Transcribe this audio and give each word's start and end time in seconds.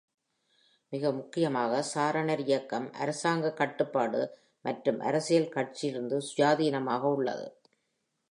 மிக 0.93 1.11
முக்கியமாக, 1.11 1.81
சாரணர் 1.81 2.41
இயக்கம் 2.45 2.87
அரசாங்க 2.93 3.51
கட்டுப்பாடு 3.51 4.21
மற்றும் 4.65 4.99
அரசியல் 4.99 5.53
கட்சிகளிலிருந்து 5.55 6.17
சுயாதீனமாக 6.29 7.03
உள்ளது. 7.15 7.47